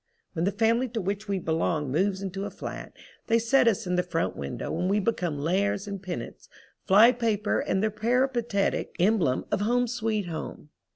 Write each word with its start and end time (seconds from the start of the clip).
When 0.33 0.45
the 0.45 0.51
family 0.51 0.87
to 0.97 0.99
which 0.99 1.27
we 1.27 1.37
belong 1.37 1.91
moves 1.91 2.23
into 2.23 2.45
a 2.45 2.49
flat 2.49 2.91
they 3.27 3.37
set 3.37 3.67
us 3.67 3.85
in 3.85 3.97
the 3.97 4.01
front 4.01 4.35
window 4.35 4.75
and 4.75 4.89
we 4.89 4.99
become 4.99 5.37
lares 5.37 5.87
and 5.87 6.01
penates, 6.01 6.49
fly 6.87 7.11
paper 7.11 7.59
and 7.59 7.83
the 7.83 7.91
peripatetic 7.91 8.95
emblem 8.99 9.45
of 9.51 9.61
"Home 9.61 9.85
Sweet 9.87 10.25
Home." 10.25 10.69